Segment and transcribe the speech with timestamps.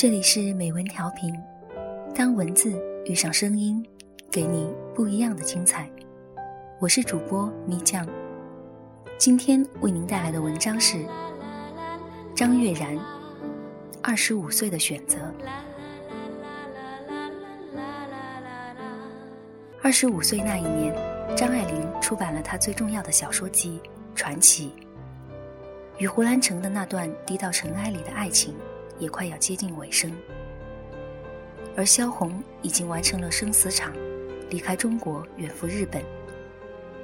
[0.00, 1.30] 这里是美文调频，
[2.14, 3.84] 当文字遇上声音，
[4.30, 5.90] 给你不一样的精彩。
[6.78, 8.08] 我是主播咪酱，
[9.18, 11.04] 今天为您带来的文章是
[12.34, 12.96] 张悦然
[14.02, 15.18] 《二十五岁的选择》。
[19.82, 20.96] 二十五岁那一年，
[21.36, 23.78] 张爱玲出版了她最重要的小说集
[24.14, 24.72] 《传奇》，
[25.98, 28.54] 与胡兰成的那段低到尘埃里的爱情。
[29.00, 30.12] 也快要接近尾声，
[31.74, 33.92] 而萧红已经完成了生死场，
[34.50, 36.04] 离开中国远赴日本。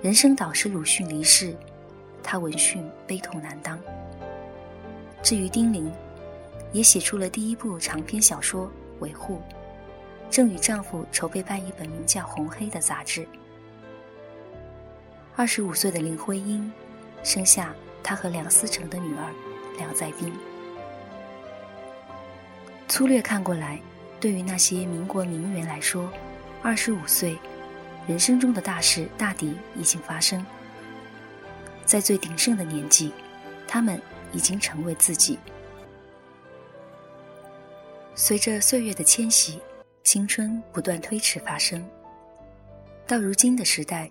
[0.00, 1.54] 人生导师鲁迅离世，
[2.22, 3.78] 他闻讯悲痛难当。
[5.22, 5.92] 至于丁玲，
[6.72, 8.66] 也写出了第一部长篇小说
[9.00, 9.34] 《维护》，
[10.30, 13.26] 正与丈夫筹备办一本名叫《红黑》的杂志。
[15.36, 16.72] 二十五岁的林徽因，
[17.22, 19.34] 生下她和梁思成的女儿
[19.76, 20.32] 梁再冰。
[22.90, 23.80] 粗略看过来，
[24.18, 26.12] 对于那些民国名媛来说，
[26.60, 27.38] 二十五岁，
[28.08, 30.44] 人生中的大事大抵已经发生。
[31.84, 33.12] 在最鼎盛的年纪，
[33.66, 35.38] 他们已经成为自己。
[38.16, 39.60] 随着岁月的迁徙，
[40.02, 41.88] 青春不断推迟发生。
[43.06, 44.10] 到如今的时代，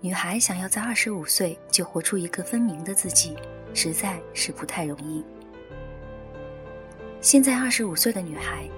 [0.00, 3.36] 女孩想要在二十五岁就活出一个分明的自己，
[3.74, 5.24] 实在是不太容易。
[7.22, 8.68] 现在二十五岁的女孩，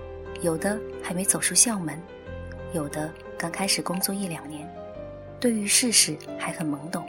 [0.42, 1.98] 有的还没走出校门，
[2.74, 4.70] 有的刚开始工作一两年，
[5.40, 7.08] 对于世事还很懵懂，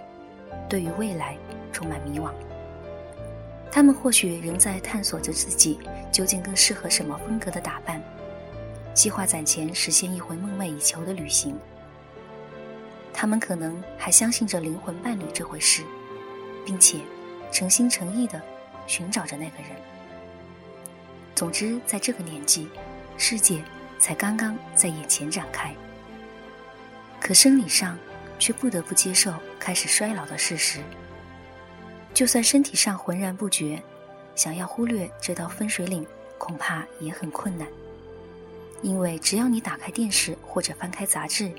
[0.70, 1.38] 对于未来
[1.74, 2.32] 充满迷惘。
[3.70, 5.78] 她们或许仍在探索着自己
[6.10, 8.02] 究竟更适合什么风格的打扮，
[8.94, 11.60] 计划攒钱实现一回梦寐以求的旅行。
[13.12, 15.84] 她们可能还相信着灵魂伴侣这回事，
[16.66, 17.00] 并且
[17.52, 18.42] 诚心诚意地
[18.88, 19.72] 寻找着那个人。
[21.36, 22.70] 总之，在这个年纪，
[23.18, 23.62] 世界
[24.00, 25.76] 才刚刚在眼前展开。
[27.20, 27.98] 可生理上
[28.40, 30.80] 却不得不接受开始衰老的事实。
[32.14, 33.84] 就算身体上浑然不觉，
[34.34, 37.68] 想要忽略这道分水岭，恐怕也很困难。
[38.82, 41.52] 因为只要你打开电视或者翻开杂志，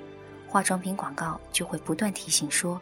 [0.49, 2.81] 化妆品广告就会不断提醒说：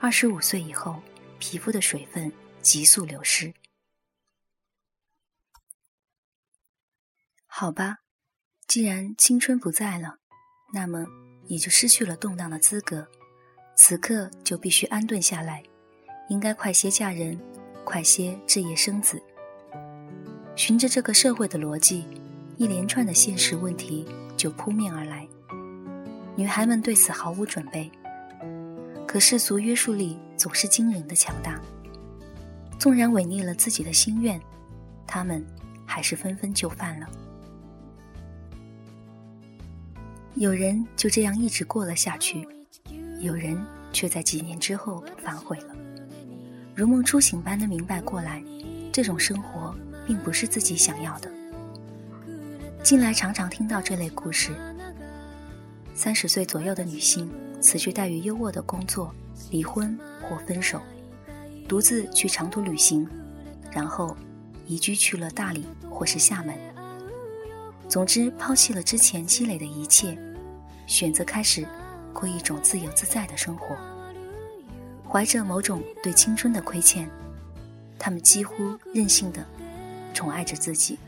[0.00, 0.96] 二十五岁以后，
[1.38, 3.52] 皮肤的水分急速流失。
[7.60, 7.96] 好吧，
[8.68, 10.18] 既然青春不在了，
[10.72, 11.04] 那么
[11.48, 13.04] 也就失去了动荡的资格。
[13.74, 15.60] 此刻就必须安顿下来，
[16.28, 17.36] 应该快些嫁人，
[17.82, 19.20] 快些置业生子。
[20.54, 22.06] 循着这个社会的逻辑，
[22.58, 25.26] 一连串的现实问题就扑面而来。
[26.36, 27.90] 女孩们对此毫无准备，
[29.04, 31.60] 可世俗约束力总是惊人的强大。
[32.78, 34.40] 纵然违逆了自己的心愿，
[35.08, 35.44] 她们
[35.84, 37.10] 还是纷纷就范了。
[40.34, 42.46] 有人就这样一直过了下去，
[43.20, 43.58] 有人
[43.92, 45.74] 却在几年之后反悔了，
[46.74, 48.42] 如梦初醒般的明白过来，
[48.92, 49.74] 这种生活
[50.06, 51.30] 并不是自己想要的。
[52.84, 54.52] 近来常常听到这类故事：
[55.92, 57.28] 三十岁左右的女性
[57.60, 59.12] 辞去待遇优渥的工作，
[59.50, 60.80] 离婚或分手，
[61.66, 63.08] 独自去长途旅行，
[63.72, 64.16] 然后
[64.66, 66.56] 移居去了大理或是厦门。
[67.88, 70.16] 总之，抛弃了之前积累的一切。
[70.86, 71.66] 选择开始
[72.12, 73.76] 过一种自由自在的生活，
[75.06, 77.08] 怀着某种对青春的亏欠，
[77.98, 78.54] 他们几乎
[78.94, 79.44] 任性的
[80.14, 80.98] 宠爱着自己。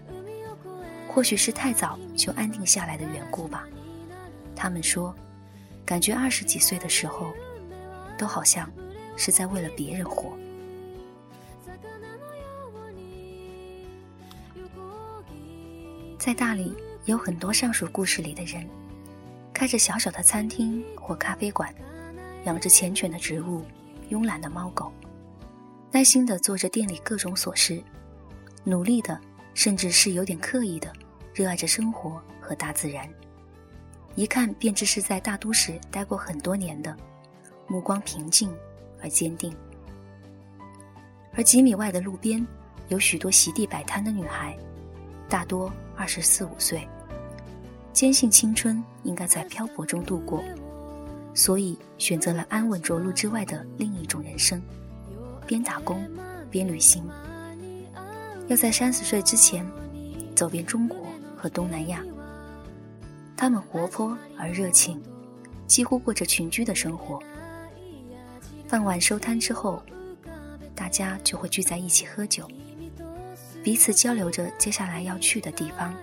[1.08, 3.66] 或许是太早就安定下来的缘故吧。
[4.54, 5.14] 他们说，
[5.84, 7.32] 感觉二十几岁的时候，
[8.18, 8.70] 都好像
[9.16, 10.32] 是在为了别人活。
[16.20, 16.76] 在大理
[17.06, 18.68] 有很多上述故事里的人。
[19.54, 21.74] 开着小小的餐厅或咖啡馆，
[22.44, 23.64] 养着缱绻的植物，
[24.10, 24.92] 慵懒的猫狗，
[25.90, 27.82] 耐心地做着店里各种琐事，
[28.64, 29.18] 努力的，
[29.54, 30.92] 甚至是有点刻意的，
[31.32, 33.08] 热爱着生活和大自然。
[34.14, 36.94] 一看便知是在大都市待过很多年的，
[37.66, 38.54] 目光平静
[39.02, 39.56] 而坚定。
[41.32, 42.46] 而几米外的路边，
[42.88, 44.54] 有许多席地摆摊的女孩，
[45.30, 46.88] 大多二十四五岁。
[47.92, 50.42] 坚信青春应该在漂泊中度过，
[51.34, 54.62] 所以选择了安稳着陆之外的另一种人生，
[55.46, 56.02] 边打工
[56.50, 57.04] 边旅行。
[58.48, 59.66] 要在三十岁之前
[60.34, 60.96] 走遍中国
[61.36, 62.02] 和东南亚。
[63.36, 65.02] 他们活泼而热情，
[65.66, 67.22] 几乎过着群居的生活。
[68.70, 69.82] 傍晚收摊之后，
[70.74, 72.48] 大家就会聚在一起喝酒。
[73.62, 75.94] 彼此交流着接下来要去的地方，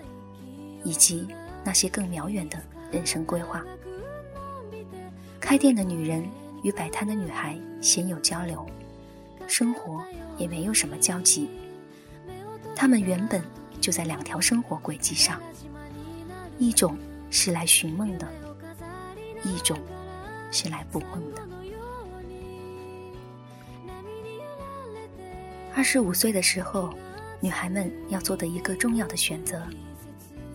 [0.84, 1.28] 以及
[1.64, 2.62] 那些更遥远的
[2.92, 3.64] 人生规划。
[5.40, 6.28] 开店的女人
[6.64, 8.66] 与摆摊的女孩鲜有交流，
[9.48, 10.04] 生活
[10.38, 11.50] 也没有什么交集。
[12.76, 13.42] 他们原本
[13.82, 15.42] 就在两条生活轨迹上，
[16.60, 16.96] 一种
[17.32, 18.28] 是来寻梦的，
[19.44, 19.80] 一种
[20.52, 21.42] 是来捕梦的。
[25.74, 26.94] 二十五岁的时候，
[27.40, 29.62] 女孩们要做的一个重要的选择，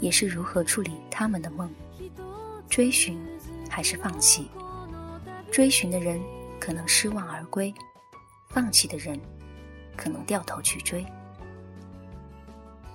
[0.01, 1.71] 也是如何处理他们的梦：
[2.69, 3.19] 追寻
[3.71, 4.51] 还是放弃？
[5.51, 6.21] 追寻的人
[6.59, 7.73] 可能失望而归，
[8.49, 9.21] 放弃的人
[9.97, 11.07] 可能掉头去追。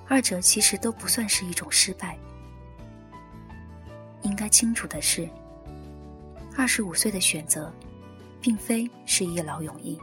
[0.08, 2.18] 二者其实都不算是一种失败。
[4.24, 5.30] 应该清楚的是，
[6.58, 7.72] 二十五岁的选择，
[8.42, 9.98] 并非是一劳永逸。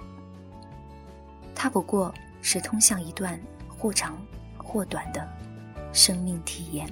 [1.55, 3.39] 它不过是通向一段
[3.85, 4.17] 或长
[4.57, 5.29] 或短的
[5.93, 6.89] 生命体验。